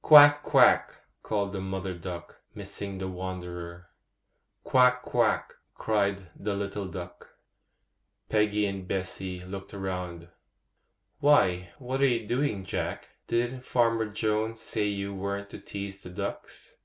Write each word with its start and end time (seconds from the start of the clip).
'Quack! 0.00 0.42
quack!' 0.42 1.02
called 1.22 1.52
the 1.52 1.60
mother 1.60 1.92
duck, 1.92 2.40
missing 2.54 2.96
the 2.96 3.08
wanderer. 3.08 3.90
'Quack! 4.64 5.02
quack!' 5.02 5.52
cried 5.74 6.30
the 6.34 6.54
little 6.54 6.88
duck. 6.88 7.36
Peggy 8.30 8.64
and 8.64 8.88
Bessy 8.88 9.44
looked 9.44 9.74
round. 9.74 10.28
'Why, 11.18 11.74
what 11.78 12.00
are 12.00 12.06
you 12.06 12.26
doing, 12.26 12.64
Jack? 12.64 13.10
Didn't 13.26 13.66
Farmer 13.66 14.06
Jones 14.06 14.62
say 14.62 14.86
you 14.86 15.14
weren't 15.14 15.50
to 15.50 15.58
tease 15.58 16.02
the 16.02 16.08
ducks? 16.08 16.78